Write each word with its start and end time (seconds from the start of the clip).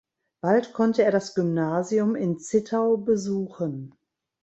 Bald 0.41 0.73
konnte 0.73 1.03
er 1.03 1.11
das 1.11 1.35
Gymnasium 1.35 2.15
in 2.15 2.39
Zittau 2.39 2.97
besuchen. 2.97 3.93